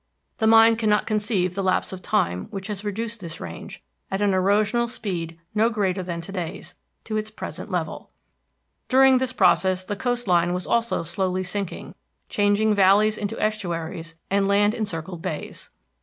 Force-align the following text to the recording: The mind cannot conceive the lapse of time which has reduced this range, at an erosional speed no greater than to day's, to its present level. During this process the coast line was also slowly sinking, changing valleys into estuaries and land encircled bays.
The 0.39 0.47
mind 0.47 0.79
cannot 0.79 1.05
conceive 1.05 1.53
the 1.53 1.61
lapse 1.61 1.93
of 1.93 2.01
time 2.01 2.45
which 2.49 2.65
has 2.69 2.83
reduced 2.83 3.21
this 3.21 3.39
range, 3.39 3.83
at 4.09 4.19
an 4.19 4.31
erosional 4.31 4.89
speed 4.89 5.37
no 5.53 5.69
greater 5.69 6.01
than 6.01 6.21
to 6.21 6.31
day's, 6.31 6.73
to 7.03 7.17
its 7.17 7.29
present 7.29 7.69
level. 7.69 8.09
During 8.89 9.19
this 9.19 9.31
process 9.31 9.85
the 9.85 9.95
coast 9.95 10.27
line 10.27 10.55
was 10.55 10.65
also 10.65 11.03
slowly 11.03 11.43
sinking, 11.43 11.93
changing 12.29 12.73
valleys 12.73 13.15
into 13.15 13.39
estuaries 13.39 14.15
and 14.31 14.47
land 14.47 14.73
encircled 14.73 15.21
bays. 15.21 15.69